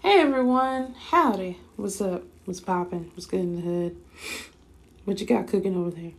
Hey 0.00 0.20
everyone, 0.20 0.94
howdy. 0.94 1.58
What's 1.74 2.00
up? 2.00 2.22
What's 2.44 2.60
popping? 2.60 3.10
What's 3.14 3.26
good 3.26 3.40
in 3.40 3.56
the 3.56 3.62
hood? 3.62 3.96
What 5.04 5.20
you 5.20 5.26
got 5.26 5.48
cooking 5.48 5.76
over 5.76 5.90
there? 5.90 6.12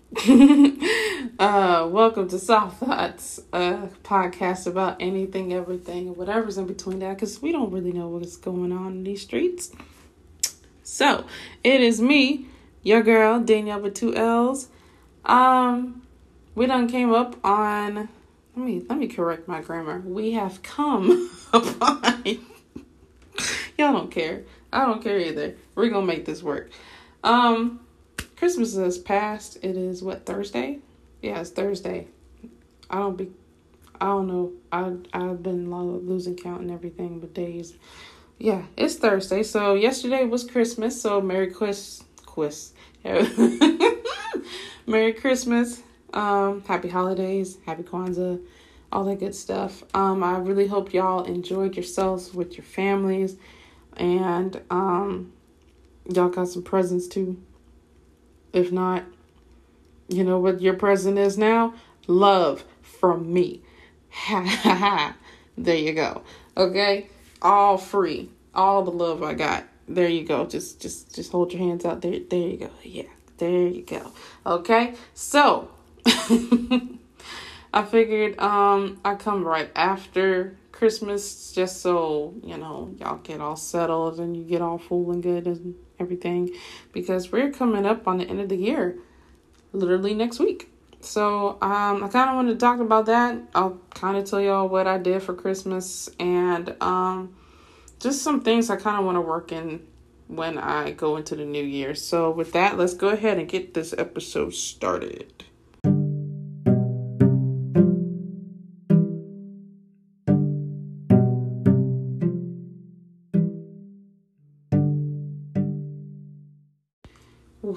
uh, 1.40 1.88
welcome 1.88 2.28
to 2.28 2.38
Soft 2.40 2.82
Thoughts, 2.82 3.40
a 3.54 3.88
podcast 4.04 4.68
about 4.68 4.98
anything, 5.00 5.54
everything, 5.54 6.14
whatever's 6.18 6.58
in 6.58 6.68
between 6.68 7.00
that, 7.00 7.16
because 7.16 7.42
we 7.42 7.54
don't 7.54 7.72
really 7.72 7.94
know 7.94 8.10
what's 8.10 8.36
going 8.36 8.74
on 8.74 8.88
in 8.88 9.04
these 9.06 9.22
streets. 9.22 9.72
So, 10.84 11.26
it 11.64 11.80
is 11.80 12.02
me, 12.02 12.48
your 12.84 13.02
girl, 13.02 13.40
Danielle 13.40 13.80
with 13.80 13.94
two 13.94 14.14
L's. 14.14 14.68
Um, 15.24 16.02
we 16.54 16.66
done 16.66 16.90
came 16.90 17.14
up 17.14 17.38
on 17.46 18.10
let 18.58 18.66
me 18.66 18.84
let 18.90 19.00
me 19.00 19.08
correct 19.08 19.48
my 19.48 19.62
grammar. 19.62 20.02
We 20.02 20.34
have 20.34 20.62
come 20.64 21.32
upon 21.54 22.40
Y'all 23.78 23.94
don't 23.94 24.12
care. 24.12 24.44
I 24.72 24.86
don't 24.86 25.04
care 25.04 25.20
either. 25.20 25.56
We're 25.76 25.90
gonna 25.90 26.06
make 26.06 26.26
this 26.26 26.44
work. 26.44 26.72
Um 27.24 27.82
Christmas 28.36 28.76
has 28.76 28.98
passed. 28.98 29.58
It 29.62 29.76
is 29.76 30.02
what 30.02 30.26
Thursday? 30.26 30.80
Yeah, 31.22 31.42
it's 31.42 31.50
Thursday. 31.50 32.08
I 32.90 33.00
don't 33.00 33.18
be. 33.18 33.32
I 34.00 34.06
don't 34.06 34.28
know. 34.28 34.54
I 34.72 34.94
I've 35.14 35.44
been 35.44 35.70
losing 35.70 36.36
count 36.36 36.62
and 36.62 36.72
everything, 36.72 37.20
but 37.20 37.34
days. 37.34 37.76
Yeah, 38.38 38.64
it's 38.78 38.96
Thursday. 38.96 39.44
So 39.44 39.76
yesterday 39.76 40.24
was 40.26 40.46
Christmas. 40.46 41.02
So 41.02 41.20
Merry 41.20 41.52
Quis 41.52 42.04
Quis. 42.26 42.74
Merry 44.88 45.14
Christmas. 45.14 45.84
Um, 46.14 46.64
happy 46.66 46.88
holidays. 46.88 47.58
Happy 47.66 47.84
Kwanzaa. 47.84 48.40
All 48.92 49.04
that 49.06 49.20
good 49.20 49.36
stuff. 49.36 49.84
Um, 49.94 50.24
I 50.24 50.38
really 50.38 50.68
hope 50.68 50.94
y'all 50.94 51.24
enjoyed 51.24 51.76
yourselves 51.76 52.34
with 52.34 52.58
your 52.58 52.66
families, 52.66 53.36
and 53.96 54.60
um, 54.70 55.32
y'all 56.12 56.30
got 56.30 56.48
some 56.48 56.64
presents 56.64 57.08
too. 57.08 57.42
If 58.52 58.72
not, 58.72 59.04
you 60.08 60.24
know 60.24 60.40
what 60.40 60.62
your 60.62 60.74
present 60.74 61.20
is 61.20 61.38
now? 61.38 61.76
Love 62.08 62.64
from 62.82 63.32
me. 63.32 63.62
Ha 64.10 64.42
ha 64.44 64.76
ha. 64.76 65.16
There 65.58 65.76
you 65.76 65.94
go. 65.94 66.24
Okay? 66.58 67.08
All 67.42 67.78
free. 67.78 68.30
All 68.56 68.84
the 68.84 68.92
love 68.92 69.22
I 69.22 69.36
got. 69.36 69.66
There 69.88 70.08
you 70.08 70.24
go. 70.24 70.46
Just 70.46 70.82
just 70.82 71.14
just 71.14 71.32
hold 71.32 71.54
your 71.54 71.62
hands 71.62 71.86
out 71.86 72.02
there. 72.02 72.20
There 72.20 72.40
you 72.40 72.58
go. 72.58 72.72
Yeah. 72.84 73.04
There 73.38 73.68
you 73.68 73.84
go. 73.84 74.12
Okay? 74.46 74.96
So 75.14 75.70
I 77.74 77.84
figured 77.84 78.40
um 78.40 79.00
I 79.06 79.16
come 79.16 79.44
right 79.44 79.70
after 79.76 80.58
Christmas 80.72 81.52
just 81.52 81.82
so, 81.82 82.34
you 82.44 82.58
know, 82.58 82.96
y'all 83.00 83.18
get 83.18 83.42
all 83.42 83.56
settled 83.56 84.20
and 84.20 84.36
you 84.36 84.44
get 84.44 84.62
all 84.62 84.78
full 84.78 85.12
and 85.12 85.22
good 85.22 85.46
and 85.46 85.76
everything 86.00 86.52
because 86.94 87.32
we're 87.32 87.52
coming 87.52 87.86
up 87.86 88.08
on 88.08 88.18
the 88.18 88.26
end 88.26 88.40
of 88.40 88.50
the 88.50 88.56
year 88.56 88.98
literally 89.74 90.14
next 90.14 90.40
week. 90.40 90.72
So 91.02 91.58
um, 91.62 92.04
I 92.04 92.10
kind 92.10 92.30
of 92.30 92.36
want 92.36 92.50
to 92.50 92.56
talk 92.56 92.80
about 92.80 93.06
that. 93.06 93.38
I'll 93.56 93.80
kind 93.94 94.18
of 94.18 94.26
tell 94.26 94.42
y'all 94.42 94.68
what 94.68 94.88
I 94.88 94.98
did 94.98 95.22
for 95.24 95.34
Christmas 95.34 96.10
and 96.20 96.76
um, 96.82 97.36
just 98.00 98.22
some 98.22 98.42
things 98.42 98.70
I 98.70 98.76
kind 98.76 98.98
of 98.98 99.06
want 99.06 99.16
to 99.16 99.22
work 99.22 99.52
in 99.52 99.86
when 100.28 100.58
I 100.58 100.92
go 100.92 101.18
into 101.18 101.36
the 101.36 101.46
new 101.46 101.64
year. 101.64 101.96
So 101.96 102.32
with 102.32 102.52
that, 102.54 102.78
let's 102.78 102.94
go 102.94 103.10
ahead 103.10 103.38
and 103.38 103.48
get 103.48 103.74
this 103.74 103.94
episode 103.98 104.54
started. 104.54 105.46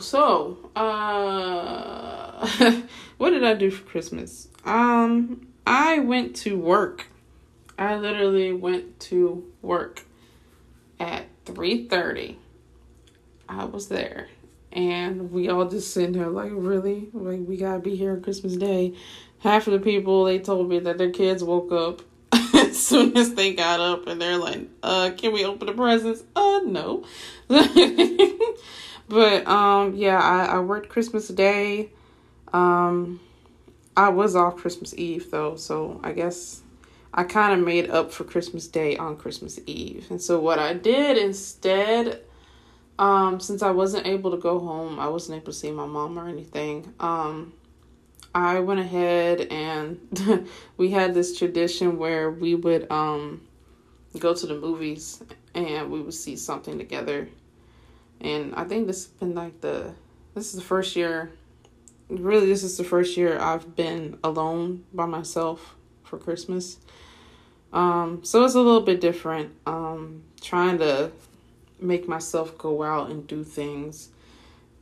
So, 0.02 0.70
uh, 0.74 2.46
what 3.18 3.30
did 3.30 3.44
I 3.44 3.54
do 3.54 3.70
for 3.70 3.84
Christmas? 3.84 4.48
Um, 4.64 5.46
I 5.66 6.00
went 6.00 6.36
to 6.36 6.58
work. 6.58 7.06
I 7.78 7.96
literally 7.96 8.52
went 8.52 9.00
to 9.00 9.44
work 9.62 10.04
at 11.00 11.26
3:30. 11.46 12.36
I 13.48 13.64
was 13.64 13.88
there 13.88 14.28
and 14.72 15.30
we 15.30 15.48
all 15.48 15.66
just 15.68 15.92
sitting 15.92 16.12
there 16.12 16.28
like 16.28 16.50
really 16.54 17.08
like 17.12 17.40
we 17.46 17.56
gotta 17.56 17.78
be 17.78 17.94
here 17.94 18.12
on 18.12 18.22
christmas 18.22 18.56
day 18.56 18.94
half 19.40 19.66
of 19.66 19.72
the 19.72 19.78
people 19.78 20.24
they 20.24 20.38
told 20.38 20.68
me 20.68 20.78
that 20.78 20.98
their 20.98 21.10
kids 21.10 21.44
woke 21.44 21.70
up 21.72 22.02
as 22.54 22.78
soon 22.78 23.16
as 23.16 23.34
they 23.34 23.52
got 23.52 23.80
up 23.80 24.06
and 24.06 24.20
they're 24.20 24.38
like 24.38 24.68
uh 24.82 25.10
can 25.16 25.32
we 25.32 25.44
open 25.44 25.66
the 25.66 25.72
presents 25.72 26.22
uh 26.34 26.60
no 26.64 27.04
But 29.12 29.46
um 29.46 29.94
yeah, 29.94 30.18
I, 30.18 30.56
I 30.56 30.58
worked 30.60 30.88
Christmas 30.88 31.28
Day. 31.28 31.90
Um 32.50 33.20
I 33.94 34.08
was 34.08 34.34
off 34.34 34.56
Christmas 34.56 34.94
Eve 34.96 35.30
though, 35.30 35.56
so 35.56 36.00
I 36.02 36.12
guess 36.12 36.62
I 37.12 37.24
kind 37.24 37.52
of 37.52 37.66
made 37.66 37.90
up 37.90 38.10
for 38.10 38.24
Christmas 38.24 38.66
Day 38.66 38.96
on 38.96 39.18
Christmas 39.18 39.60
Eve. 39.66 40.06
And 40.08 40.18
so 40.18 40.40
what 40.40 40.58
I 40.58 40.72
did 40.72 41.18
instead 41.18 42.22
um 42.98 43.38
since 43.38 43.62
I 43.62 43.70
wasn't 43.70 44.06
able 44.06 44.30
to 44.30 44.38
go 44.38 44.58
home, 44.58 44.98
I 44.98 45.08
wasn't 45.08 45.36
able 45.36 45.52
to 45.52 45.58
see 45.58 45.70
my 45.70 45.84
mom 45.84 46.18
or 46.18 46.26
anything. 46.26 46.94
Um 46.98 47.52
I 48.34 48.60
went 48.60 48.80
ahead 48.80 49.42
and 49.50 50.48
we 50.78 50.88
had 50.88 51.12
this 51.12 51.36
tradition 51.36 51.98
where 51.98 52.30
we 52.30 52.54
would 52.54 52.90
um 52.90 53.42
go 54.18 54.32
to 54.32 54.46
the 54.46 54.54
movies 54.54 55.22
and 55.54 55.90
we 55.90 56.00
would 56.00 56.14
see 56.14 56.34
something 56.34 56.78
together 56.78 57.28
and 58.22 58.54
I 58.54 58.64
think 58.64 58.86
this 58.86 59.04
has 59.04 59.12
been 59.12 59.34
like 59.34 59.60
the 59.60 59.94
this 60.34 60.46
is 60.46 60.54
the 60.54 60.66
first 60.66 60.96
year 60.96 61.32
really 62.08 62.46
this 62.46 62.62
is 62.62 62.76
the 62.76 62.84
first 62.84 63.16
year 63.16 63.38
I've 63.38 63.76
been 63.76 64.18
alone 64.22 64.84
by 64.92 65.06
myself 65.06 65.74
for 66.04 66.18
Christmas. 66.18 66.78
Um 67.72 68.24
so 68.24 68.44
it's 68.44 68.54
a 68.54 68.60
little 68.60 68.82
bit 68.82 69.00
different 69.00 69.52
um 69.66 70.22
trying 70.40 70.78
to 70.78 71.12
make 71.80 72.08
myself 72.08 72.56
go 72.56 72.82
out 72.82 73.10
and 73.10 73.26
do 73.26 73.44
things. 73.44 74.10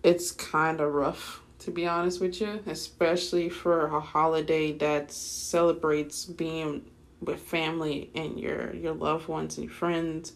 It's 0.03 0.31
kind 0.31 0.81
of 0.81 0.93
rough 0.93 1.43
to 1.61 1.71
be 1.71 1.87
honest 1.87 2.21
with 2.21 2.41
you, 2.41 2.63
especially 2.67 3.51
for 3.51 3.87
a 3.87 4.01
holiday 4.01 4.73
that 4.73 5.13
celebrates 5.13 6.25
being 6.25 6.85
with 7.21 7.41
family 7.41 8.11
and 8.15 8.41
your 8.41 8.75
your 8.75 8.95
loved 8.95 9.29
ones 9.29 9.59
and 9.59 9.71
friends 9.71 10.33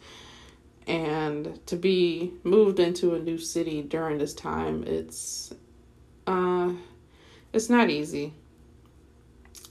and 0.87 1.59
to 1.67 1.77
be 1.77 2.33
moved 2.43 2.79
into 2.79 3.15
a 3.15 3.19
new 3.19 3.39
city 3.39 3.83
during 3.83 4.19
this 4.19 4.35
time 4.35 4.85
it's 4.87 5.53
uh 6.27 6.73
it's 7.53 7.71
not 7.71 7.89
easy. 7.89 8.35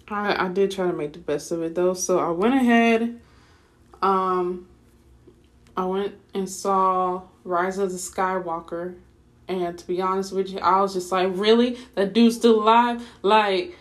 I 0.08 0.46
i 0.46 0.48
did 0.48 0.72
try 0.72 0.88
to 0.88 0.94
make 0.94 1.14
the 1.14 1.20
best 1.20 1.52
of 1.52 1.62
it 1.62 1.76
though. 1.76 1.94
So 1.94 2.20
i 2.20 2.30
went 2.30 2.56
ahead 2.56 3.20
um 4.02 4.68
i 5.78 5.86
went 5.86 6.16
and 6.34 6.50
saw 6.50 7.24
rise 7.44 7.78
of 7.78 7.92
the 7.92 7.98
skywalker. 7.98 8.96
And 9.48 9.78
to 9.78 9.86
be 9.86 10.02
honest 10.02 10.34
with 10.34 10.50
you 10.50 10.60
i 10.60 10.82
was 10.82 10.94
just 10.94 11.12
like 11.12 11.30
really? 11.34 11.78
That 11.96 12.14
dude's 12.14 12.38
still 12.38 12.62
alive? 12.62 13.08
Like 13.22 13.78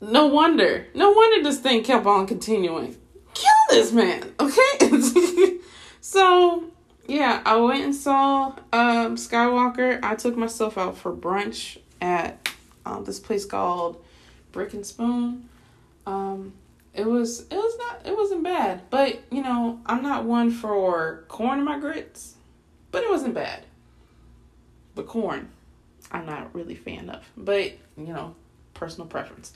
no 0.00 0.26
wonder. 0.26 0.88
No 0.94 1.10
wonder 1.12 1.42
this 1.42 1.60
thing 1.60 1.82
kept 1.82 2.06
on 2.06 2.26
continuing. 2.26 2.96
Kill 3.34 3.52
this 3.70 3.92
man 3.92 4.32
okay 4.40 4.62
So 6.08 6.62
yeah, 7.08 7.42
I 7.44 7.56
went 7.56 7.82
and 7.82 7.92
saw 7.92 8.54
um, 8.72 9.16
Skywalker. 9.16 9.98
I 10.04 10.14
took 10.14 10.36
myself 10.36 10.78
out 10.78 10.96
for 10.96 11.12
brunch 11.12 11.78
at 12.00 12.48
um, 12.86 13.02
this 13.02 13.18
place 13.18 13.44
called 13.44 14.00
Brick 14.52 14.72
and 14.72 14.86
Spoon. 14.86 15.48
Um, 16.06 16.52
it 16.94 17.06
was 17.06 17.40
it 17.40 17.56
was 17.56 17.76
not 17.78 18.06
it 18.06 18.16
wasn't 18.16 18.44
bad, 18.44 18.88
but 18.88 19.20
you 19.32 19.42
know 19.42 19.80
I'm 19.84 20.00
not 20.00 20.22
one 20.22 20.52
for 20.52 21.24
corn 21.26 21.58
in 21.58 21.64
my 21.64 21.76
grits, 21.80 22.34
but 22.92 23.02
it 23.02 23.10
wasn't 23.10 23.34
bad. 23.34 23.66
But 24.94 25.08
corn, 25.08 25.48
I'm 26.12 26.24
not 26.24 26.54
really 26.54 26.76
fan 26.76 27.10
of, 27.10 27.28
but 27.36 27.72
you 27.96 28.12
know 28.12 28.36
personal 28.74 29.08
preference. 29.08 29.54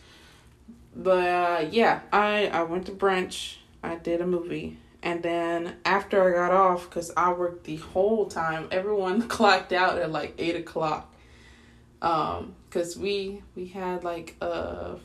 But 0.97 1.29
uh, 1.29 1.69
yeah, 1.71 2.01
I 2.13 2.49
I 2.49 2.65
went 2.65 2.87
to 2.87 2.93
brunch. 2.93 3.59
I 3.85 3.95
did 3.95 4.21
a 4.21 4.27
movie 4.27 4.79
and 5.03 5.23
then 5.23 5.77
after 5.85 6.29
I 6.29 6.47
got 6.47 6.55
off, 6.55 6.89
because 6.89 7.11
I 7.17 7.33
worked 7.33 7.65
the 7.65 7.77
whole 7.77 8.27
time, 8.27 8.69
everyone 8.71 9.23
clocked 9.29 9.73
out 9.73 9.99
at 9.99 10.11
like 10.11 10.35
eight 10.39 10.57
o'clock. 10.57 11.13
Um, 12.03 12.55
because 12.69 12.97
we 12.97 13.43
we 13.55 13.67
had 13.67 14.05
like 14.05 14.37
a 14.41 14.97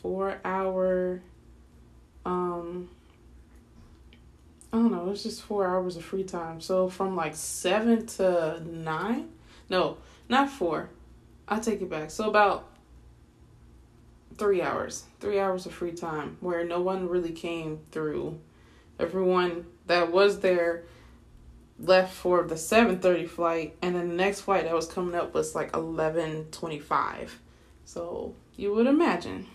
four 0.00 0.40
hour 0.44 1.22
um 2.24 2.88
I 4.72 4.76
don't 4.76 4.92
know, 4.92 5.06
it 5.06 5.10
was 5.10 5.22
just 5.24 5.42
four 5.42 5.66
hours 5.66 5.96
of 5.96 6.04
free 6.04 6.22
time. 6.22 6.60
So 6.60 6.88
from 6.88 7.16
like 7.16 7.34
seven 7.34 8.06
to 8.06 8.62
nine? 8.64 9.30
No, 9.68 9.98
not 10.28 10.48
four. 10.48 10.90
I 11.48 11.58
take 11.58 11.82
it 11.82 11.90
back. 11.90 12.10
So 12.12 12.28
about 12.28 12.68
three 14.36 14.62
hours. 14.62 15.04
Three 15.18 15.40
hours 15.40 15.66
of 15.66 15.72
free 15.72 15.92
time 15.92 16.36
where 16.40 16.64
no 16.64 16.80
one 16.80 17.08
really 17.08 17.32
came 17.32 17.80
through 17.90 18.38
everyone 19.00 19.66
that 19.86 20.12
was 20.12 20.40
there 20.40 20.84
left 21.78 22.14
for 22.14 22.42
the 22.42 22.56
7:30 22.56 23.28
flight 23.28 23.76
and 23.82 23.94
then 23.94 24.08
the 24.10 24.14
next 24.14 24.42
flight 24.42 24.64
that 24.64 24.74
was 24.74 24.86
coming 24.86 25.14
up 25.14 25.34
was 25.34 25.54
like 25.54 25.72
11:25. 25.72 27.38
So, 27.84 28.34
you 28.56 28.74
would 28.74 28.86
imagine 28.86 29.46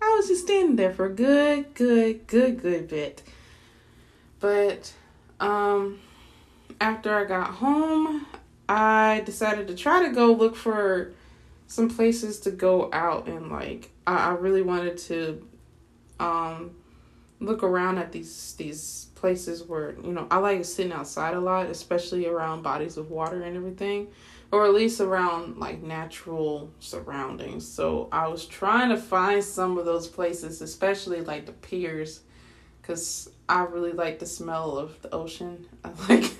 I 0.00 0.16
was 0.16 0.28
just 0.28 0.44
standing 0.44 0.76
there 0.76 0.92
for 0.92 1.06
a 1.06 1.12
good, 1.12 1.74
good, 1.74 2.26
good, 2.26 2.60
good 2.60 2.88
bit. 2.88 3.22
But 4.40 4.92
um 5.40 6.00
after 6.80 7.14
I 7.14 7.24
got 7.24 7.54
home, 7.54 8.26
I 8.68 9.22
decided 9.24 9.68
to 9.68 9.74
try 9.74 10.06
to 10.06 10.12
go 10.12 10.32
look 10.32 10.56
for 10.56 11.12
some 11.66 11.88
places 11.88 12.40
to 12.40 12.50
go 12.50 12.90
out 12.92 13.26
and 13.26 13.50
like 13.50 13.90
I, 14.06 14.28
I 14.28 14.32
really 14.34 14.62
wanted 14.62 14.98
to 14.98 15.46
um 16.20 16.72
look 17.40 17.62
around 17.62 17.98
at 17.98 18.12
these 18.12 18.54
these 18.54 19.08
places 19.14 19.62
where 19.62 19.94
you 20.02 20.12
know 20.12 20.26
I 20.30 20.38
like 20.38 20.64
sitting 20.64 20.92
outside 20.92 21.34
a 21.34 21.40
lot, 21.40 21.66
especially 21.66 22.26
around 22.26 22.62
bodies 22.62 22.96
of 22.96 23.10
water 23.10 23.42
and 23.42 23.56
everything, 23.56 24.08
or 24.52 24.66
at 24.66 24.74
least 24.74 25.00
around 25.00 25.58
like 25.58 25.82
natural 25.82 26.70
surroundings. 26.80 27.66
So 27.66 28.08
I 28.12 28.28
was 28.28 28.46
trying 28.46 28.90
to 28.90 28.96
find 28.96 29.42
some 29.42 29.78
of 29.78 29.84
those 29.84 30.06
places, 30.06 30.60
especially 30.60 31.22
like 31.22 31.46
the 31.46 31.52
piers, 31.52 32.20
because 32.80 33.30
I 33.48 33.62
really 33.62 33.92
like 33.92 34.18
the 34.18 34.26
smell 34.26 34.78
of 34.78 35.00
the 35.02 35.12
ocean. 35.14 35.66
I 35.84 35.90
like 36.08 36.32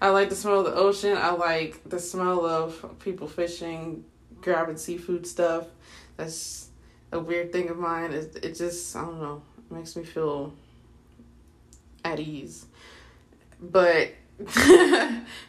I 0.00 0.08
like 0.10 0.28
the 0.28 0.36
smell 0.36 0.60
of 0.60 0.66
the 0.66 0.74
ocean. 0.74 1.16
I 1.16 1.30
like 1.30 1.82
the 1.88 1.98
smell 1.98 2.46
of 2.46 2.98
people 3.00 3.28
fishing, 3.28 4.04
grabbing 4.40 4.76
seafood 4.76 5.26
stuff. 5.26 5.66
That's 6.16 6.68
a 7.12 7.20
weird 7.20 7.52
thing 7.52 7.68
of 7.68 7.78
mine. 7.78 8.12
It 8.12 8.38
it 8.42 8.54
just 8.54 8.94
I 8.96 9.02
don't 9.02 9.20
know 9.20 9.42
makes 9.70 9.96
me 9.96 10.04
feel 10.04 10.52
at 12.04 12.20
ease. 12.20 12.66
But 13.60 14.12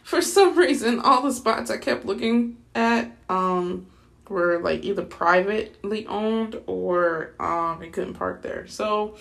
for 0.02 0.22
some 0.22 0.56
reason, 0.56 1.00
all 1.00 1.22
the 1.22 1.32
spots 1.32 1.70
I 1.70 1.76
kept 1.76 2.04
looking 2.04 2.56
at 2.74 3.10
um, 3.28 3.86
were 4.28 4.58
like 4.60 4.84
either 4.84 5.02
privately 5.02 6.06
owned 6.06 6.60
or 6.66 7.34
um, 7.38 7.82
you 7.82 7.90
couldn't 7.90 8.14
park 8.14 8.42
there. 8.42 8.66
So 8.66 9.16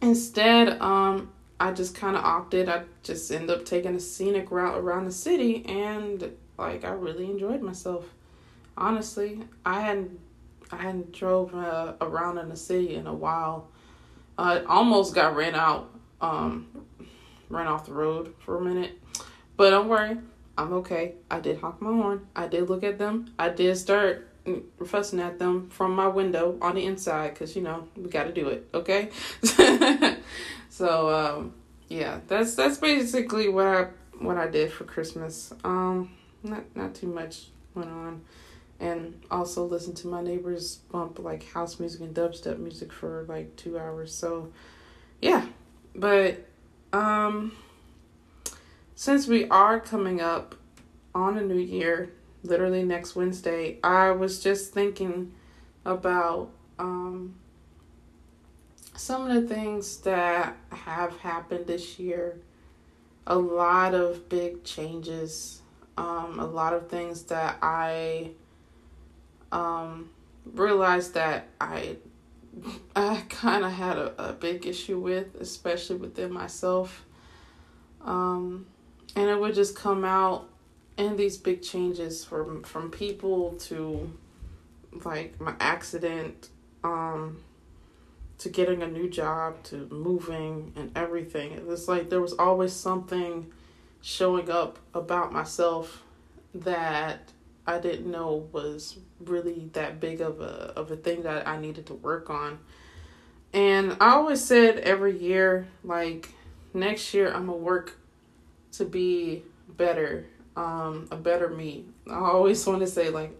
instead, 0.00 0.80
um, 0.80 1.32
I 1.58 1.72
just 1.72 1.94
kind 1.94 2.16
of 2.16 2.24
opted. 2.24 2.68
I 2.68 2.82
just 3.02 3.30
ended 3.30 3.50
up 3.50 3.64
taking 3.64 3.94
a 3.94 4.00
scenic 4.00 4.50
route 4.50 4.78
around 4.78 5.06
the 5.06 5.12
city, 5.12 5.64
and 5.66 6.32
like 6.58 6.84
I 6.84 6.90
really 6.90 7.26
enjoyed 7.26 7.62
myself. 7.62 8.06
Honestly, 8.76 9.40
I 9.64 9.80
hadn't 9.80 10.20
I 10.70 10.76
hadn't 10.76 11.12
drove 11.12 11.54
uh, 11.54 11.94
around 12.00 12.38
in 12.38 12.48
the 12.48 12.56
city 12.56 12.94
in 12.94 13.06
a 13.06 13.14
while. 13.14 13.68
I 14.38 14.62
almost 14.64 15.14
got 15.14 15.34
ran 15.36 15.54
out, 15.54 15.90
um, 16.20 16.68
ran 17.48 17.66
off 17.66 17.86
the 17.86 17.92
road 17.92 18.34
for 18.38 18.58
a 18.58 18.60
minute. 18.60 19.00
But 19.56 19.70
don't 19.70 19.88
worry, 19.88 20.18
I'm 20.58 20.72
okay. 20.74 21.14
I 21.30 21.40
did 21.40 21.60
honk 21.60 21.80
my 21.80 21.92
horn. 21.92 22.26
I 22.34 22.46
did 22.46 22.68
look 22.68 22.82
at 22.82 22.98
them. 22.98 23.32
I 23.38 23.48
did 23.48 23.76
start 23.78 24.28
fussing 24.84 25.20
at 25.20 25.38
them 25.38 25.68
from 25.70 25.94
my 25.94 26.06
window 26.06 26.56
on 26.60 26.76
the 26.76 26.84
inside 26.84 27.30
because 27.34 27.56
you 27.56 27.62
know 27.62 27.88
we 27.96 28.08
got 28.08 28.24
to 28.24 28.32
do 28.32 28.48
it. 28.48 28.68
Okay. 28.74 29.10
so 30.68 31.10
um, 31.14 31.54
yeah, 31.88 32.20
that's 32.26 32.54
that's 32.54 32.78
basically 32.78 33.48
what 33.48 33.66
I 33.66 33.86
what 34.18 34.36
I 34.36 34.48
did 34.48 34.72
for 34.72 34.84
Christmas. 34.84 35.52
Um, 35.64 36.10
not 36.42 36.64
not 36.76 36.94
too 36.94 37.08
much 37.08 37.46
went 37.74 37.90
on 37.90 38.22
and 38.78 39.20
also 39.30 39.64
listen 39.64 39.94
to 39.94 40.08
my 40.08 40.22
neighbors 40.22 40.76
bump 40.90 41.18
like 41.18 41.48
house 41.50 41.80
music 41.80 42.00
and 42.00 42.14
dubstep 42.14 42.58
music 42.58 42.92
for 42.92 43.24
like 43.28 43.54
two 43.56 43.78
hours. 43.78 44.14
So, 44.14 44.52
yeah, 45.20 45.46
but 45.94 46.46
um, 46.92 47.52
since 48.94 49.26
we 49.26 49.48
are 49.48 49.80
coming 49.80 50.20
up 50.20 50.54
on 51.14 51.38
a 51.38 51.42
new 51.42 51.54
year, 51.58 52.12
literally 52.42 52.84
next 52.84 53.16
Wednesday, 53.16 53.78
I 53.82 54.10
was 54.10 54.42
just 54.42 54.72
thinking 54.72 55.32
about 55.84 56.50
um 56.78 57.34
some 58.96 59.28
of 59.30 59.34
the 59.34 59.54
things 59.54 59.98
that 59.98 60.56
have 60.70 61.18
happened 61.18 61.66
this 61.66 61.98
year. 61.98 62.40
A 63.26 63.36
lot 63.36 63.94
of 63.94 64.28
big 64.28 64.64
changes. 64.64 65.60
Um, 65.98 66.38
a 66.38 66.46
lot 66.46 66.72
of 66.72 66.88
things 66.88 67.24
that 67.24 67.58
I 67.62 68.30
um, 69.52 70.10
realized 70.44 71.14
that 71.14 71.48
I 71.60 71.96
I 72.96 73.22
kind 73.28 73.64
of 73.64 73.72
had 73.72 73.98
a, 73.98 74.30
a 74.30 74.32
big 74.32 74.66
issue 74.66 74.98
with, 74.98 75.34
especially 75.40 75.96
within 75.96 76.32
myself. 76.32 77.04
Um, 78.02 78.66
and 79.14 79.28
it 79.28 79.38
would 79.38 79.54
just 79.54 79.74
come 79.74 80.04
out 80.04 80.48
in 80.96 81.16
these 81.16 81.36
big 81.36 81.62
changes 81.62 82.24
from 82.24 82.62
from 82.62 82.90
people 82.90 83.52
to 83.52 84.10
like 85.04 85.38
my 85.40 85.54
accident 85.60 86.48
um 86.84 87.38
to 88.38 88.48
getting 88.48 88.82
a 88.82 88.86
new 88.86 89.08
job 89.08 89.62
to 89.62 89.86
moving 89.90 90.72
and 90.76 90.90
everything 90.96 91.52
it 91.52 91.66
was 91.66 91.88
like 91.88 92.08
there 92.08 92.20
was 92.20 92.32
always 92.34 92.72
something 92.72 93.50
showing 94.00 94.50
up 94.50 94.78
about 94.94 95.32
myself 95.32 96.02
that 96.54 97.32
I 97.66 97.78
didn't 97.78 98.10
know 98.10 98.48
was 98.52 98.98
really 99.20 99.70
that 99.72 100.00
big 100.00 100.20
of 100.20 100.40
a 100.40 100.72
of 100.76 100.90
a 100.90 100.96
thing 100.96 101.22
that 101.22 101.48
I 101.48 101.58
needed 101.58 101.86
to 101.86 101.94
work 101.94 102.30
on. 102.30 102.58
And 103.52 103.96
I 104.00 104.10
always 104.10 104.44
said 104.44 104.78
every 104.78 105.18
year, 105.18 105.66
like 105.82 106.30
next 106.72 107.12
year 107.14 107.32
I'm 107.32 107.46
gonna 107.46 107.58
work 107.58 107.98
to 108.72 108.84
be 108.84 109.42
better, 109.68 110.26
um, 110.56 111.08
a 111.10 111.16
better 111.16 111.48
me. 111.48 111.86
I 112.08 112.18
always 112.18 112.64
want 112.66 112.80
to 112.80 112.86
say 112.86 113.10
like 113.10 113.32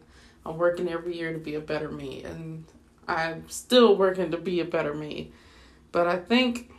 I'm 0.45 0.59
working 0.59 0.89
every 0.89 1.17
year 1.17 1.33
to 1.33 1.39
be 1.39 1.55
a 1.55 1.61
better 1.61 1.91
me, 1.91 2.23
and 2.25 2.65
I'm 3.07 3.49
still 3.49 3.97
working 3.97 4.31
to 4.33 4.39
be 4.39 4.61
a 4.61 4.65
better 4.65 4.95
me. 4.95 5.33
But 5.93 6.07
I 6.07 6.17
think 6.17 6.71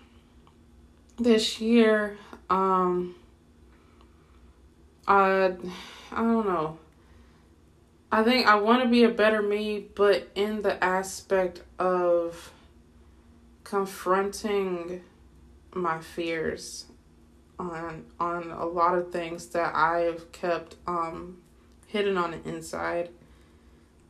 this 1.17 1.59
year, 1.61 2.17
um, 2.49 3.15
I 5.07 5.53
I 6.11 6.21
don't 6.21 6.45
know. 6.45 6.77
I 8.11 8.23
think 8.23 8.47
I 8.47 8.55
want 8.55 8.83
to 8.83 8.89
be 8.89 9.03
a 9.03 9.09
better 9.09 9.41
me, 9.41 9.85
but 9.95 10.29
in 10.33 10.61
the 10.61 10.81
aspect 10.81 11.61
of 11.77 12.53
confronting 13.63 15.01
my 15.73 15.99
fears 15.99 16.85
on 17.59 18.05
on 18.19 18.51
a 18.51 18.65
lot 18.65 18.97
of 18.97 19.11
things 19.11 19.47
that 19.47 19.75
I've 19.75 20.31
kept 20.31 20.75
um 20.87 21.39
hidden 21.87 22.17
on 22.17 22.31
the 22.31 22.49
inside. 22.49 23.09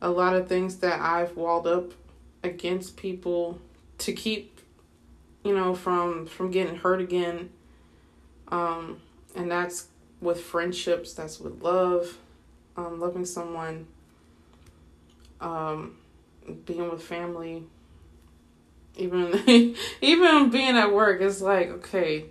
A 0.00 0.10
lot 0.10 0.36
of 0.36 0.48
things 0.48 0.76
that 0.76 1.00
I've 1.00 1.36
walled 1.36 1.66
up 1.66 1.92
against 2.44 2.96
people 2.96 3.60
to 3.98 4.12
keep 4.12 4.60
you 5.42 5.54
know 5.54 5.74
from 5.74 6.26
from 6.26 6.52
getting 6.52 6.76
hurt 6.76 7.00
again. 7.00 7.50
Um 8.46 9.00
and 9.34 9.50
that's 9.50 9.88
with 10.20 10.40
friendships, 10.40 11.14
that's 11.14 11.40
with 11.40 11.62
love 11.62 12.16
um, 12.78 13.00
loving 13.00 13.24
someone, 13.24 13.86
um, 15.40 15.96
being 16.64 16.88
with 16.88 17.02
family, 17.02 17.64
even 18.96 19.74
even 20.00 20.50
being 20.50 20.76
at 20.76 20.92
work. 20.92 21.20
It's 21.20 21.40
like 21.40 21.68
okay, 21.70 22.26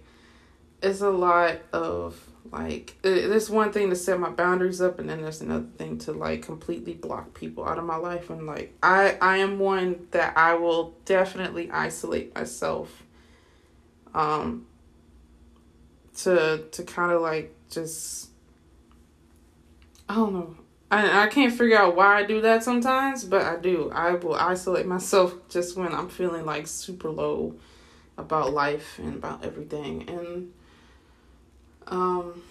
it's 0.81 1.01
a 1.01 1.09
lot 1.09 1.57
of 1.73 2.19
like 2.49 2.95
there's 3.01 3.49
one 3.49 3.73
thing 3.73 3.89
to 3.89 3.95
set 3.95 4.17
my 4.17 4.29
boundaries 4.29 4.79
up 4.79 4.99
and 4.99 5.09
then 5.09 5.21
there's 5.21 5.41
another 5.41 5.67
thing 5.77 5.97
to 5.97 6.13
like 6.13 6.41
completely 6.41 6.93
block 6.93 7.33
people 7.33 7.67
out 7.67 7.77
of 7.77 7.83
my 7.83 7.97
life 7.97 8.29
and 8.29 8.45
like 8.45 8.73
i 8.81 9.17
i 9.21 9.35
am 9.35 9.59
one 9.59 10.07
that 10.11 10.37
i 10.37 10.53
will 10.53 10.95
definitely 11.03 11.69
isolate 11.71 12.33
myself 12.33 13.03
um 14.13 14.65
to 16.15 16.63
to 16.71 16.83
kind 16.83 17.11
of 17.11 17.21
like 17.21 17.53
just 17.69 18.29
I 20.09 20.15
don't 20.15 20.33
know. 20.33 20.55
I 20.89 21.23
I 21.23 21.27
can't 21.27 21.53
figure 21.53 21.77
out 21.77 21.95
why 21.95 22.19
I 22.19 22.23
do 22.23 22.41
that 22.41 22.63
sometimes, 22.63 23.25
but 23.25 23.41
I 23.41 23.57
do. 23.57 23.91
I 23.93 24.15
will 24.15 24.35
isolate 24.35 24.85
myself 24.85 25.33
just 25.49 25.75
when 25.75 25.93
I'm 25.93 26.09
feeling 26.09 26.45
like 26.45 26.67
super 26.67 27.09
low 27.09 27.55
about 28.17 28.53
life 28.53 28.97
and 28.99 29.15
about 29.15 29.45
everything 29.45 30.09
and 30.09 30.51
um 31.87 32.41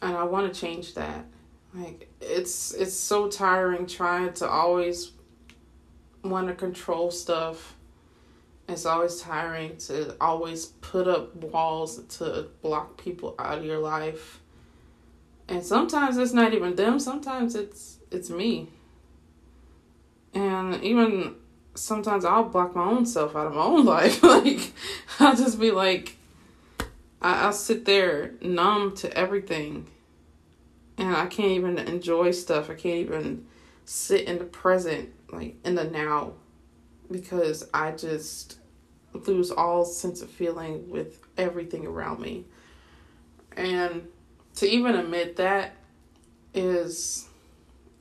and 0.00 0.16
I 0.16 0.24
want 0.24 0.52
to 0.52 0.58
change 0.60 0.94
that. 0.94 1.24
Like 1.74 2.08
it's 2.20 2.72
it's 2.72 2.94
so 2.94 3.28
tiring 3.28 3.86
trying 3.86 4.32
to 4.34 4.48
always 4.48 5.12
want 6.22 6.48
to 6.48 6.54
control 6.54 7.10
stuff. 7.10 7.74
It's 8.68 8.86
always 8.86 9.20
tiring 9.20 9.76
to 9.78 10.16
always 10.20 10.66
put 10.66 11.06
up 11.06 11.34
walls 11.36 12.02
to 12.18 12.48
block 12.62 12.96
people 12.96 13.34
out 13.38 13.58
of 13.58 13.64
your 13.64 13.78
life 13.78 14.40
and 15.48 15.64
sometimes 15.64 16.16
it's 16.16 16.32
not 16.32 16.54
even 16.54 16.76
them 16.76 16.98
sometimes 16.98 17.54
it's 17.54 17.98
it's 18.10 18.30
me 18.30 18.68
and 20.34 20.82
even 20.82 21.34
sometimes 21.74 22.24
i'll 22.24 22.44
block 22.44 22.74
my 22.74 22.84
own 22.84 23.04
self 23.06 23.36
out 23.36 23.46
of 23.46 23.54
my 23.54 23.62
own 23.62 23.84
life 23.96 24.22
like 24.22 24.72
i'll 25.20 25.36
just 25.36 25.58
be 25.60 25.70
like 25.70 26.16
I, 27.20 27.42
I'll 27.42 27.52
sit 27.52 27.84
there 27.84 28.34
numb 28.40 28.94
to 28.96 29.12
everything. 29.16 29.88
And 30.98 31.14
I 31.14 31.26
can't 31.26 31.50
even 31.50 31.78
enjoy 31.78 32.30
stuff. 32.30 32.70
I 32.70 32.74
can't 32.74 33.00
even 33.00 33.46
sit 33.84 34.26
in 34.26 34.38
the 34.38 34.44
present, 34.44 35.12
like 35.30 35.56
in 35.64 35.74
the 35.74 35.84
now, 35.84 36.32
because 37.10 37.68
I 37.74 37.92
just 37.92 38.58
lose 39.12 39.50
all 39.50 39.84
sense 39.84 40.22
of 40.22 40.30
feeling 40.30 40.88
with 40.88 41.20
everything 41.36 41.86
around 41.86 42.20
me. 42.20 42.44
And 43.56 44.08
to 44.56 44.68
even 44.68 44.94
admit 44.94 45.36
that 45.36 45.76
is 46.54 47.28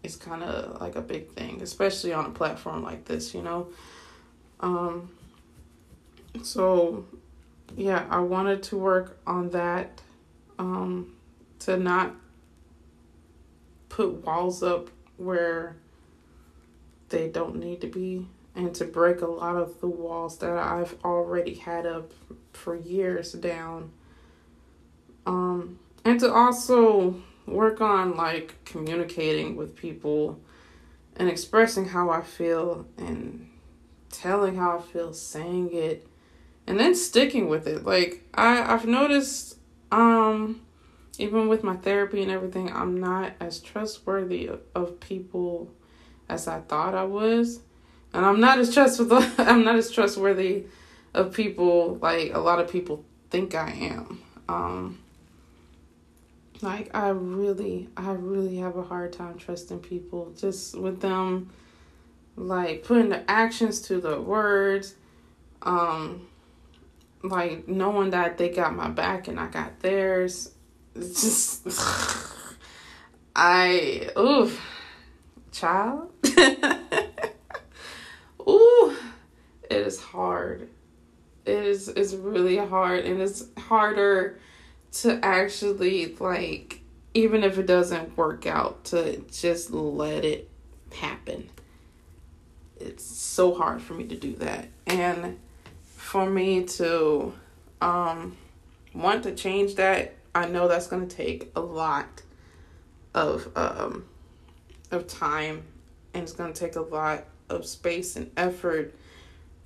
is 0.03 0.15
kind 0.15 0.43
of 0.43 0.79
like 0.81 0.95
a 0.95 1.01
big 1.01 1.31
thing, 1.31 1.61
especially 1.61 2.13
on 2.13 2.25
a 2.25 2.29
platform 2.29 2.83
like 2.83 3.05
this, 3.05 3.33
you 3.33 3.41
know. 3.41 3.67
Um 4.59 5.09
so 6.43 7.05
yeah, 7.75 8.05
I 8.09 8.19
wanted 8.19 8.63
to 8.63 8.77
work 8.77 9.19
on 9.25 9.49
that 9.51 10.01
um 10.59 11.13
to 11.59 11.77
not 11.77 12.15
put 13.89 14.25
walls 14.25 14.61
up 14.61 14.89
where 15.17 15.77
they 17.09 17.29
don't 17.29 17.55
need 17.55 17.81
to 17.81 17.87
be 17.87 18.27
and 18.55 18.73
to 18.75 18.85
break 18.85 19.21
a 19.21 19.27
lot 19.27 19.55
of 19.55 19.79
the 19.81 19.87
walls 19.87 20.37
that 20.39 20.57
I've 20.57 20.95
already 21.03 21.55
had 21.55 21.85
up 21.85 22.11
for 22.53 22.75
years 22.75 23.33
down. 23.33 23.91
Um, 25.25 25.79
and 26.05 26.19
to 26.19 26.31
also 26.31 27.15
work 27.47 27.81
on 27.81 28.15
like 28.15 28.63
communicating 28.63 29.55
with 29.55 29.75
people 29.75 30.39
and 31.17 31.27
expressing 31.29 31.85
how 31.85 32.09
I 32.09 32.21
feel 32.21 32.85
and 32.97 33.49
telling 34.09 34.55
how 34.55 34.77
I 34.77 34.81
feel, 34.81 35.13
saying 35.13 35.71
it, 35.73 36.07
and 36.67 36.79
then 36.79 36.95
sticking 36.95 37.49
with 37.49 37.67
it. 37.67 37.85
Like 37.85 38.23
I 38.33 38.73
I've 38.73 38.85
noticed 38.85 39.57
um 39.91 40.61
even 41.17 41.47
with 41.47 41.63
my 41.63 41.75
therapy 41.75 42.21
and 42.21 42.31
everything, 42.31 42.71
I'm 42.71 42.99
not 42.99 43.33
as 43.39 43.59
trustworthy 43.59 44.49
of 44.73 44.99
people 44.99 45.71
as 46.27 46.47
I 46.47 46.59
thought 46.59 46.93
I 46.93 47.03
was 47.03 47.61
and 48.13 48.25
I'm 48.25 48.39
not 48.39 48.59
as 48.59 48.73
trustworthy. 48.73 49.27
I'm 49.37 49.63
not 49.63 49.75
as 49.75 49.91
trustworthy 49.91 50.65
of 51.13 51.33
people 51.33 51.97
like 52.01 52.33
a 52.33 52.39
lot 52.39 52.59
of 52.59 52.69
people 52.69 53.03
think 53.29 53.55
I 53.55 53.71
am. 53.71 54.21
Um, 54.47 54.99
like 56.61 56.95
I 56.95 57.09
really, 57.09 57.89
I 57.97 58.11
really 58.11 58.57
have 58.57 58.77
a 58.77 58.83
hard 58.83 59.13
time 59.13 59.37
trusting 59.37 59.79
people. 59.79 60.33
Just 60.37 60.77
with 60.77 61.01
them, 61.01 61.49
like 62.35 62.83
putting 62.83 63.09
the 63.09 63.29
actions 63.29 63.81
to 63.83 63.99
the 63.99 64.21
words. 64.21 64.95
Um, 65.61 66.27
like 67.23 67.67
knowing 67.67 68.11
that 68.11 68.37
they 68.37 68.49
got 68.49 68.75
my 68.75 68.89
back 68.89 69.27
and 69.27 69.39
I 69.39 69.47
got 69.47 69.79
theirs. 69.79 70.51
It's 70.95 71.21
just, 71.21 71.67
I 73.35 74.09
oof, 74.17 74.61
child. 75.51 76.11
ooh, 78.47 78.95
it 79.69 79.77
is 79.77 79.99
hard. 79.99 80.69
It 81.45 81.63
is 81.65 81.89
it's 81.89 82.13
really 82.13 82.57
hard 82.57 83.05
and 83.05 83.21
it's 83.21 83.45
harder 83.57 84.39
to 84.91 85.19
actually 85.23 86.15
like 86.19 86.81
even 87.13 87.43
if 87.43 87.57
it 87.57 87.65
doesn't 87.65 88.15
work 88.17 88.45
out 88.45 88.83
to 88.85 89.17
just 89.31 89.71
let 89.71 90.25
it 90.25 90.49
happen. 90.93 91.49
It's 92.77 93.05
so 93.05 93.53
hard 93.53 93.81
for 93.81 93.93
me 93.93 94.05
to 94.07 94.15
do 94.15 94.33
that. 94.35 94.67
And 94.85 95.39
for 95.95 96.29
me 96.29 96.65
to 96.65 97.33
um 97.81 98.37
want 98.93 99.23
to 99.23 99.35
change 99.35 99.75
that, 99.75 100.13
I 100.33 100.47
know 100.47 100.67
that's 100.67 100.87
going 100.87 101.07
to 101.07 101.15
take 101.15 101.51
a 101.55 101.61
lot 101.61 102.21
of 103.13 103.49
um 103.55 104.05
of 104.91 105.07
time 105.07 105.63
and 106.13 106.23
it's 106.23 106.33
going 106.33 106.53
to 106.53 106.59
take 106.59 106.75
a 106.75 106.81
lot 106.81 107.25
of 107.49 107.65
space 107.65 108.15
and 108.15 108.31
effort 108.37 108.93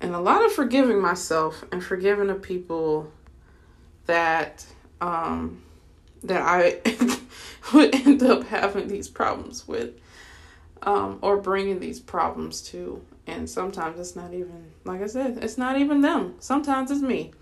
and 0.00 0.14
a 0.14 0.20
lot 0.20 0.44
of 0.44 0.52
forgiving 0.52 1.00
myself 1.00 1.64
and 1.72 1.82
forgiving 1.82 2.28
the 2.28 2.34
people 2.34 3.12
that 4.06 4.64
um 5.30 5.62
that 6.22 6.42
I 6.42 6.80
would 7.74 7.94
end 7.94 8.22
up 8.22 8.44
having 8.44 8.88
these 8.88 9.08
problems 9.08 9.66
with 9.66 9.94
um 10.82 11.18
or 11.22 11.36
bringing 11.36 11.80
these 11.80 12.00
problems 12.00 12.60
to. 12.70 13.02
And 13.26 13.48
sometimes 13.48 14.00
it's 14.00 14.16
not 14.16 14.34
even 14.34 14.72
like 14.84 15.02
I 15.02 15.06
said 15.06 15.38
it's 15.42 15.58
not 15.58 15.78
even 15.78 16.00
them. 16.00 16.34
Sometimes 16.40 16.90
it's 16.90 17.02
me. 17.02 17.32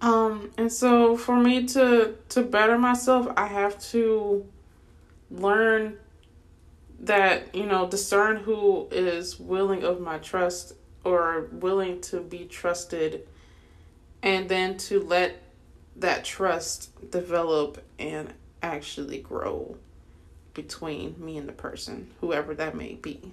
Um 0.00 0.50
and 0.56 0.72
so 0.72 1.16
for 1.16 1.36
me 1.36 1.66
to 1.68 2.16
to 2.30 2.42
better 2.42 2.78
myself 2.78 3.28
I 3.36 3.46
have 3.46 3.78
to 3.90 4.46
learn 5.30 5.98
that 7.00 7.54
you 7.54 7.66
know 7.66 7.86
discern 7.88 8.36
who 8.36 8.88
is 8.90 9.38
willing 9.38 9.84
of 9.84 10.00
my 10.00 10.18
trust 10.18 10.72
or 11.04 11.48
willing 11.52 12.00
to 12.00 12.20
be 12.20 12.46
trusted 12.46 13.28
and 14.22 14.48
then 14.48 14.76
to 14.76 15.00
let 15.00 15.42
that 15.98 16.24
trust 16.24 17.10
develop 17.10 17.82
and 17.98 18.32
actually 18.62 19.18
grow 19.18 19.76
between 20.54 21.14
me 21.18 21.36
and 21.36 21.48
the 21.48 21.52
person 21.52 22.10
whoever 22.20 22.54
that 22.54 22.74
may 22.74 22.94
be 22.94 23.32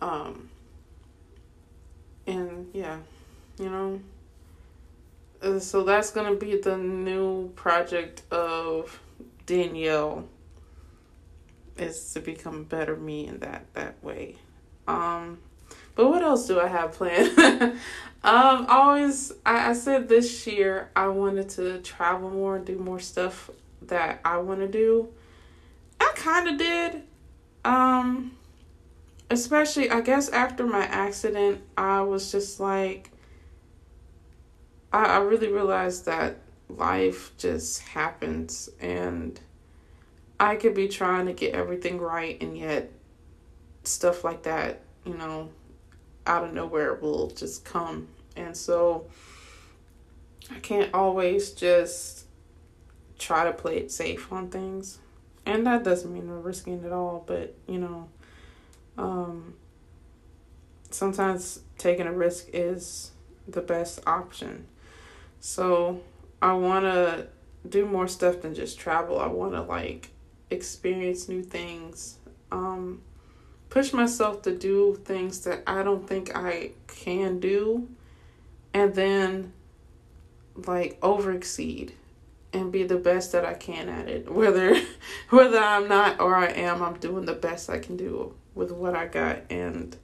um 0.00 0.48
and 2.26 2.68
yeah 2.72 2.98
you 3.58 3.68
know 3.68 4.00
uh, 5.42 5.58
so 5.58 5.82
that's 5.82 6.10
gonna 6.10 6.34
be 6.34 6.56
the 6.56 6.76
new 6.76 7.48
project 7.50 8.22
of 8.30 9.00
danielle 9.46 10.24
is 11.76 12.12
to 12.12 12.20
become 12.20 12.64
better 12.64 12.96
me 12.96 13.26
in 13.26 13.38
that 13.40 13.64
that 13.74 14.02
way. 14.02 14.36
Um, 14.86 15.38
but 15.94 16.08
what 16.08 16.22
else 16.22 16.46
do 16.46 16.60
I 16.60 16.68
have 16.68 16.92
planned? 16.92 17.78
um, 18.24 18.66
always 18.68 19.32
I, 19.44 19.70
I 19.70 19.72
said 19.72 20.08
this 20.08 20.46
year 20.46 20.90
I 20.94 21.08
wanted 21.08 21.48
to 21.50 21.78
travel 21.80 22.30
more, 22.30 22.56
and 22.56 22.64
do 22.64 22.78
more 22.78 23.00
stuff 23.00 23.50
that 23.82 24.20
I 24.24 24.38
want 24.38 24.60
to 24.60 24.68
do. 24.68 25.08
I 26.00 26.12
kind 26.14 26.48
of 26.48 26.58
did. 26.58 27.02
Um, 27.64 28.36
especially 29.30 29.90
I 29.90 30.00
guess 30.00 30.28
after 30.28 30.66
my 30.66 30.84
accident, 30.84 31.62
I 31.76 32.02
was 32.02 32.30
just 32.30 32.60
like 32.60 33.10
I, 34.92 35.04
I 35.04 35.18
really 35.18 35.48
realized 35.48 36.04
that 36.06 36.36
life 36.68 37.36
just 37.38 37.82
happens 37.82 38.68
and 38.80 39.38
I 40.38 40.56
could 40.56 40.74
be 40.74 40.88
trying 40.88 41.26
to 41.26 41.32
get 41.32 41.54
everything 41.54 41.98
right, 41.98 42.36
and 42.42 42.58
yet 42.58 42.90
stuff 43.84 44.24
like 44.24 44.42
that, 44.42 44.80
you 45.04 45.14
know, 45.14 45.50
out 46.26 46.44
of 46.44 46.52
nowhere 46.52 46.94
will 46.94 47.30
just 47.30 47.64
come. 47.64 48.08
And 48.36 48.56
so 48.56 49.06
I 50.50 50.58
can't 50.60 50.92
always 50.94 51.52
just 51.52 52.26
try 53.18 53.44
to 53.44 53.52
play 53.52 53.78
it 53.78 53.90
safe 53.90 54.32
on 54.32 54.48
things. 54.48 54.98
And 55.46 55.66
that 55.66 55.84
doesn't 55.84 56.12
mean 56.12 56.28
we're 56.28 56.38
risking 56.38 56.84
it 56.84 56.92
all, 56.92 57.24
but 57.26 57.54
you 57.66 57.78
know, 57.78 58.08
um, 58.96 59.54
sometimes 60.90 61.60
taking 61.78 62.06
a 62.06 62.12
risk 62.12 62.48
is 62.52 63.12
the 63.48 63.60
best 63.60 64.00
option. 64.06 64.66
So 65.40 66.00
I 66.40 66.52
want 66.54 66.84
to 66.84 67.26
do 67.68 67.86
more 67.86 68.08
stuff 68.08 68.42
than 68.42 68.54
just 68.54 68.78
travel. 68.78 69.18
I 69.18 69.26
want 69.26 69.52
to 69.54 69.62
like 69.62 70.10
experience 70.50 71.28
new 71.28 71.42
things, 71.42 72.18
um, 72.50 73.02
push 73.70 73.92
myself 73.92 74.42
to 74.42 74.56
do 74.56 75.00
things 75.04 75.40
that 75.40 75.62
I 75.66 75.82
don't 75.82 76.06
think 76.06 76.36
I 76.36 76.72
can 76.86 77.40
do, 77.40 77.88
and 78.74 78.94
then 78.94 79.52
like 80.66 80.98
over 81.02 81.32
exceed 81.32 81.94
and 82.52 82.70
be 82.70 82.82
the 82.82 82.96
best 82.96 83.32
that 83.32 83.44
I 83.44 83.54
can 83.54 83.88
at 83.88 84.08
it. 84.08 84.32
Whether 84.32 84.80
whether 85.30 85.58
I'm 85.58 85.88
not 85.88 86.20
or 86.20 86.36
I 86.36 86.46
am, 86.46 86.82
I'm 86.82 86.98
doing 86.98 87.24
the 87.24 87.34
best 87.34 87.70
I 87.70 87.78
can 87.78 87.96
do 87.96 88.34
with 88.54 88.70
what 88.70 88.94
I 88.94 89.06
got 89.06 89.38
and 89.48 89.96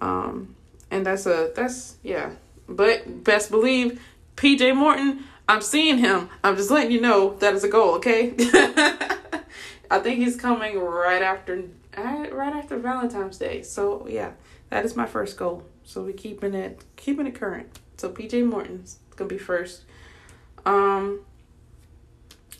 um 0.00 0.54
and 0.90 1.06
that's 1.06 1.26
a 1.26 1.52
that's 1.54 1.96
yeah. 2.02 2.32
But 2.68 3.24
best 3.24 3.50
believe 3.50 4.00
PJ 4.36 4.74
Morton, 4.74 5.24
I'm 5.48 5.60
seeing 5.60 5.98
him. 5.98 6.30
I'm 6.42 6.56
just 6.56 6.70
letting 6.70 6.92
you 6.92 7.00
know 7.00 7.36
that 7.36 7.54
is 7.54 7.64
a 7.64 7.68
goal, 7.68 7.94
okay? 7.96 8.34
I 9.90 9.98
think 9.98 10.18
he's 10.18 10.36
coming 10.36 10.78
right 10.78 11.22
after 11.22 11.64
right 11.96 12.52
after 12.52 12.78
Valentine's 12.78 13.38
Day. 13.38 13.62
So 13.62 14.06
yeah, 14.08 14.32
that 14.70 14.84
is 14.84 14.96
my 14.96 15.06
first 15.06 15.36
goal. 15.36 15.64
So 15.84 16.02
we 16.02 16.12
keeping 16.12 16.54
it 16.54 16.82
keeping 16.96 17.26
it 17.26 17.34
current. 17.34 17.78
So 17.96 18.10
PJ 18.10 18.44
Morton's 18.44 18.98
gonna 19.16 19.28
be 19.28 19.38
first. 19.38 19.82
Um 20.64 21.20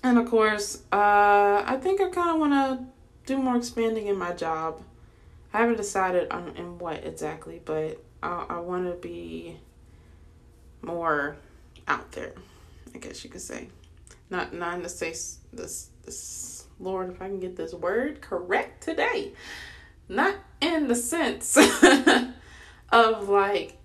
and 0.03 0.19
of 0.19 0.29
course, 0.29 0.83
uh 0.93 1.65
I 1.67 1.79
think 1.81 2.01
I 2.01 2.11
kinda 2.11 2.37
wanna 2.37 2.87
do 3.27 3.39
more 3.39 3.57
expanding 3.57 4.07
in 4.07 4.19
my 4.19 4.33
job. 4.33 4.83
I 5.53 5.59
haven't 5.59 5.77
decided 5.77 6.31
on 6.31 6.49
in 6.57 6.79
what 6.79 7.05
exactly, 7.05 7.61
but 7.65 8.03
I 8.23 8.47
I 8.49 8.61
wanna 8.61 8.95
be 8.95 9.57
more 10.83 11.37
out 11.89 12.13
there 12.13 12.35
I 12.95 12.99
guess 12.99 13.25
you 13.25 13.31
could 13.31 13.41
say. 13.41 13.69
Not 14.31 14.55
not 14.55 14.83
to 14.83 14.89
say 14.89 15.15
this 15.53 15.91
this 16.05 16.67
Lord, 16.81 17.11
if 17.11 17.23
I 17.23 17.29
can 17.29 17.41
get 17.41 17.57
this 17.57 17.73
word 17.73 18.21
correct 18.21 18.83
today. 18.83 19.33
Not 20.09 20.35
in 20.61 20.89
the 20.89 20.95
sense 20.95 21.57
of 22.95 23.29
like 23.29 23.77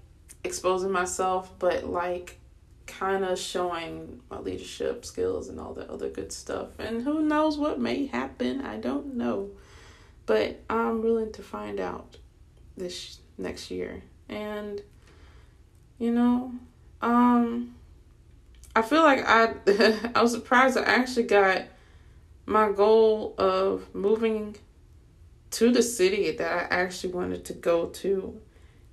exposing 0.44 0.92
myself, 0.92 1.52
but 1.58 1.84
like 1.84 2.38
kind 2.86 3.26
of 3.26 3.40
showing 3.40 4.22
my 4.30 4.40
leadership 4.40 5.04
skills 5.04 5.50
and 5.50 5.60
all 5.60 5.74
the 5.74 5.92
other 5.92 6.10
good 6.10 6.32
stuff. 6.32 6.80
And 6.80 7.02
who 7.02 7.24
knows 7.24 7.58
what 7.58 7.80
may 7.80 8.06
happen? 8.06 8.62
I 8.62 8.78
don't 8.78 9.16
know. 9.16 9.50
But 10.28 10.62
I'm 10.70 11.02
willing 11.02 11.32
to 11.34 11.42
find 11.42 11.80
out 11.80 12.18
this 12.78 13.20
next 13.38 13.72
year. 13.72 14.04
And 14.30 14.82
you 15.98 16.12
know, 16.12 16.54
um 17.02 17.74
I 18.76 18.84
feel 18.84 19.02
like 19.02 19.26
I 19.26 19.56
I 20.16 20.22
was 20.22 20.32
surprised 20.32 20.78
I 20.78 20.84
actually 20.84 21.24
got 21.24 21.64
my 22.46 22.72
goal 22.72 23.34
of 23.40 23.94
moving 23.96 24.56
to 25.52 25.72
the 25.72 25.82
city 25.82 26.32
that 26.32 26.52
I 26.52 26.76
actually 26.76 27.14
wanted 27.14 27.46
to 27.46 27.54
go 27.54 27.88
to, 27.88 28.40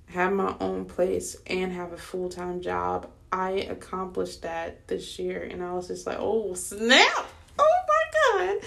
have 0.07 0.33
my 0.33 0.55
own 0.59 0.85
place 0.85 1.37
and 1.47 1.71
have 1.71 1.93
a 1.93 1.97
full-time 1.97 2.61
job. 2.61 3.09
I 3.31 3.51
accomplished 3.51 4.43
that 4.43 4.87
this 4.87 5.19
year 5.19 5.43
and 5.43 5.63
I 5.63 5.73
was 5.73 5.87
just 5.87 6.07
like, 6.07 6.17
"Oh, 6.19 6.53
snap. 6.53 7.27
Oh 7.59 7.77
my 7.87 8.49
god." 8.53 8.61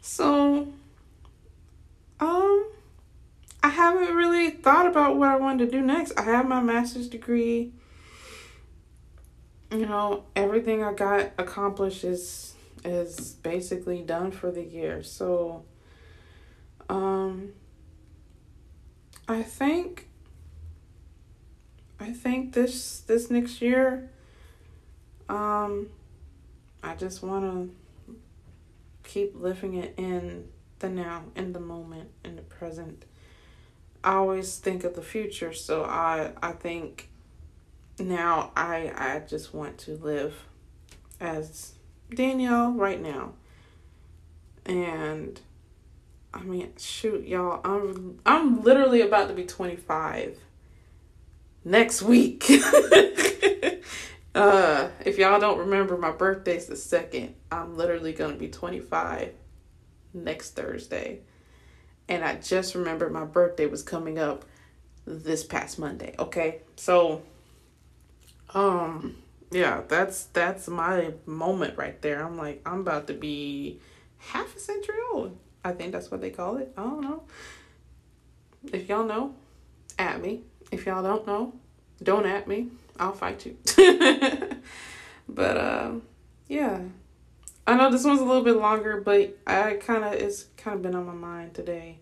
So 0.00 0.68
um 2.20 2.66
I 3.62 3.68
haven't 3.68 4.14
really 4.14 4.50
thought 4.50 4.86
about 4.86 5.16
what 5.16 5.28
I 5.28 5.36
wanted 5.36 5.70
to 5.70 5.78
do 5.78 5.80
next. 5.80 6.12
I 6.18 6.22
have 6.22 6.48
my 6.48 6.60
master's 6.60 7.08
degree 7.08 7.72
you 9.72 9.86
know, 9.86 10.24
everything 10.36 10.84
I 10.84 10.92
got 10.92 11.32
accomplished 11.38 12.04
is 12.04 12.54
is 12.84 13.34
basically 13.42 14.02
done 14.02 14.32
for 14.32 14.50
the 14.50 14.62
year. 14.62 15.02
So 15.02 15.64
um 16.88 17.52
I 19.28 19.42
think 19.42 20.08
I 22.02 22.12
think 22.12 22.52
this 22.52 23.00
this 23.00 23.30
next 23.30 23.62
year 23.62 24.10
um 25.28 25.88
I 26.82 26.94
just 26.96 27.22
want 27.22 27.44
to 27.44 28.16
keep 29.08 29.40
living 29.40 29.74
it 29.74 29.94
in 29.96 30.48
the 30.80 30.88
now, 30.88 31.22
in 31.36 31.52
the 31.52 31.60
moment, 31.60 32.10
in 32.24 32.34
the 32.36 32.42
present. 32.42 33.04
I 34.02 34.14
always 34.14 34.58
think 34.58 34.82
of 34.82 34.96
the 34.96 35.02
future, 35.02 35.52
so 35.52 35.84
I 35.84 36.32
I 36.42 36.52
think 36.52 37.08
now 38.00 38.50
I 38.56 38.92
I 38.96 39.20
just 39.20 39.54
want 39.54 39.78
to 39.78 39.92
live 39.96 40.34
as 41.20 41.74
Danielle 42.12 42.72
right 42.72 43.00
now. 43.00 43.34
And 44.66 45.40
I 46.34 46.42
mean, 46.42 46.72
shoot, 46.78 47.28
y'all, 47.28 47.60
I'm 47.64 48.18
I'm 48.26 48.62
literally 48.64 49.02
about 49.02 49.28
to 49.28 49.34
be 49.34 49.44
25 49.44 50.36
next 51.64 52.02
week. 52.02 52.44
uh, 54.34 54.88
if 55.04 55.18
y'all 55.18 55.40
don't 55.40 55.58
remember, 55.58 55.96
my 55.96 56.10
birthday's 56.10 56.66
the 56.66 56.76
second. 56.76 57.34
I'm 57.50 57.76
literally 57.76 58.12
gonna 58.12 58.36
be 58.36 58.48
25 58.48 59.32
next 60.14 60.50
Thursday. 60.56 61.20
And 62.08 62.24
I 62.24 62.36
just 62.36 62.74
remembered 62.74 63.12
my 63.12 63.24
birthday 63.24 63.66
was 63.66 63.82
coming 63.82 64.18
up 64.18 64.44
this 65.06 65.44
past 65.44 65.78
Monday. 65.78 66.14
Okay, 66.18 66.60
so 66.76 67.22
um, 68.54 69.16
yeah, 69.50 69.82
that's 69.88 70.24
that's 70.26 70.68
my 70.68 71.12
moment 71.26 71.78
right 71.78 72.00
there. 72.02 72.24
I'm 72.24 72.36
like, 72.36 72.62
I'm 72.66 72.80
about 72.80 73.06
to 73.06 73.14
be 73.14 73.80
half 74.18 74.54
a 74.56 74.60
century 74.60 74.96
old. 75.12 75.38
I 75.64 75.72
think 75.72 75.92
that's 75.92 76.10
what 76.10 76.20
they 76.20 76.30
call 76.30 76.56
it. 76.56 76.72
I 76.76 76.82
don't 76.82 77.00
know. 77.02 77.22
If 78.72 78.88
y'all 78.88 79.04
know, 79.04 79.34
at 79.98 80.20
me. 80.20 80.42
If 80.72 80.86
y'all 80.86 81.02
don't 81.02 81.26
know, 81.26 81.52
don't 82.02 82.26
at 82.26 82.48
me. 82.48 82.68
I'll 82.98 83.12
fight 83.12 83.46
you. 83.46 83.56
but 85.28 85.56
uh, 85.56 85.92
yeah. 86.48 86.80
I 87.66 87.76
know 87.76 87.90
this 87.92 88.04
one's 88.04 88.20
a 88.20 88.24
little 88.24 88.42
bit 88.42 88.56
longer, 88.56 89.00
but 89.00 89.38
I 89.46 89.74
kind 89.74 90.02
of 90.02 90.14
it's 90.14 90.46
kind 90.56 90.74
of 90.74 90.82
been 90.82 90.96
on 90.96 91.06
my 91.06 91.12
mind 91.12 91.54
today, 91.54 91.98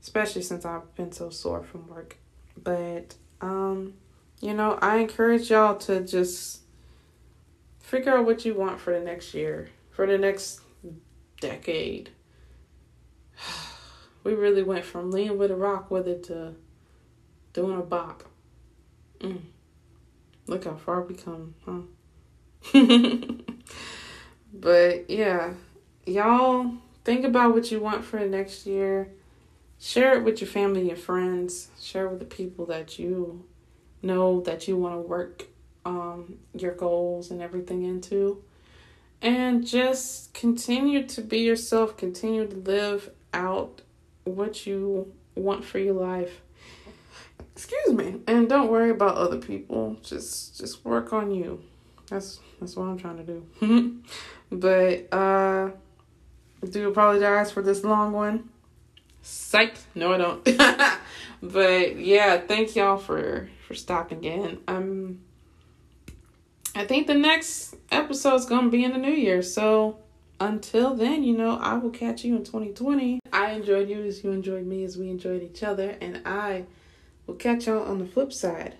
especially 0.00 0.42
since 0.42 0.64
I've 0.64 0.94
been 0.94 1.10
so 1.10 1.30
sore 1.30 1.64
from 1.64 1.88
work. 1.88 2.16
But 2.62 3.16
um 3.40 3.94
you 4.40 4.52
know, 4.52 4.78
I 4.80 4.98
encourage 4.98 5.50
y'all 5.50 5.76
to 5.78 6.04
just 6.04 6.60
figure 7.80 8.16
out 8.16 8.26
what 8.26 8.44
you 8.44 8.54
want 8.54 8.78
for 8.78 8.92
the 8.92 9.04
next 9.04 9.32
year, 9.34 9.70
for 9.90 10.06
the 10.06 10.18
next 10.18 10.60
decade. 11.40 12.10
We 14.22 14.32
really 14.32 14.62
went 14.62 14.86
from 14.86 15.10
leaning 15.10 15.36
with 15.36 15.50
a 15.50 15.54
rock 15.54 15.90
with 15.90 16.08
it 16.08 16.22
to 16.24 16.54
doing 17.54 17.78
a 17.78 17.82
bop. 17.82 18.24
Mm. 19.20 19.40
Look 20.46 20.64
how 20.64 20.74
far 20.74 21.00
we 21.02 21.14
come, 21.14 21.54
huh? 21.64 21.80
but 24.52 25.08
yeah, 25.08 25.54
y'all 26.04 26.74
think 27.04 27.24
about 27.24 27.54
what 27.54 27.70
you 27.70 27.80
want 27.80 28.04
for 28.04 28.20
next 28.20 28.66
year. 28.66 29.08
Share 29.80 30.14
it 30.14 30.24
with 30.24 30.40
your 30.42 30.48
family 30.48 30.90
and 30.90 30.98
friends. 30.98 31.68
Share 31.80 32.06
it 32.06 32.10
with 32.10 32.18
the 32.18 32.26
people 32.26 32.66
that 32.66 32.98
you 32.98 33.44
know 34.02 34.40
that 34.42 34.68
you 34.68 34.76
want 34.76 34.94
to 34.94 35.00
work 35.00 35.44
um, 35.86 36.38
your 36.54 36.74
goals 36.74 37.30
and 37.30 37.40
everything 37.40 37.82
into. 37.82 38.42
And 39.22 39.66
just 39.66 40.34
continue 40.34 41.06
to 41.08 41.22
be 41.22 41.38
yourself, 41.38 41.96
continue 41.96 42.46
to 42.46 42.56
live 42.56 43.10
out 43.32 43.80
what 44.24 44.66
you 44.66 45.12
want 45.34 45.64
for 45.64 45.78
your 45.78 45.94
life. 45.94 46.42
Excuse 47.56 47.92
me. 47.92 48.20
And 48.26 48.48
don't 48.48 48.70
worry 48.70 48.90
about 48.90 49.16
other 49.16 49.38
people. 49.38 49.96
Just 50.02 50.58
just 50.58 50.84
work 50.84 51.12
on 51.12 51.30
you. 51.30 51.62
That's 52.08 52.40
that's 52.60 52.76
what 52.76 52.84
I'm 52.84 52.98
trying 52.98 53.18
to 53.18 53.24
do. 53.24 54.02
but 54.50 55.12
uh 55.12 55.70
I 56.62 56.66
do 56.66 56.88
apologize 56.88 57.50
for 57.50 57.62
this 57.62 57.84
long 57.84 58.12
one. 58.12 58.48
Psych. 59.22 59.76
No, 59.94 60.12
I 60.12 60.18
don't. 60.18 60.44
but 61.42 61.98
yeah, 61.98 62.38
thank 62.38 62.74
y'all 62.74 62.96
for 62.96 63.48
for 63.66 63.74
stopping 63.74 64.24
in. 64.24 64.58
Um, 64.68 65.20
I 66.74 66.84
think 66.84 67.06
the 67.06 67.14
next 67.14 67.76
episode 67.90 68.36
is 68.36 68.46
gonna 68.46 68.70
be 68.70 68.84
in 68.84 68.92
the 68.92 68.98
new 68.98 69.12
year. 69.12 69.42
So 69.42 69.98
until 70.40 70.94
then, 70.94 71.22
you 71.22 71.36
know, 71.36 71.58
I 71.58 71.74
will 71.74 71.90
catch 71.90 72.24
you 72.24 72.36
in 72.36 72.44
2020. 72.44 73.20
I 73.32 73.52
enjoyed 73.52 73.88
you 73.88 74.02
as 74.04 74.24
you 74.24 74.30
enjoyed 74.30 74.66
me 74.66 74.84
as 74.84 74.96
we 74.96 75.08
enjoyed 75.08 75.42
each 75.42 75.62
other, 75.62 75.96
and 76.00 76.22
I 76.26 76.64
will 77.26 77.34
catch 77.34 77.66
y'all 77.66 77.82
on 77.82 77.98
the 77.98 78.06
flip 78.06 78.32
side. 78.32 78.72